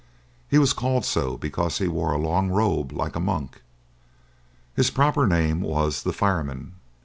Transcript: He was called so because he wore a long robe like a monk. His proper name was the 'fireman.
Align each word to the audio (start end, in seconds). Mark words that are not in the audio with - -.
He 0.49 0.57
was 0.57 0.73
called 0.73 1.05
so 1.05 1.37
because 1.37 1.77
he 1.77 1.87
wore 1.87 2.11
a 2.11 2.17
long 2.17 2.49
robe 2.49 2.91
like 2.91 3.15
a 3.15 3.19
monk. 3.19 3.61
His 4.75 4.89
proper 4.89 5.27
name 5.27 5.61
was 5.61 6.01
the 6.01 6.11
'fireman. 6.11 6.73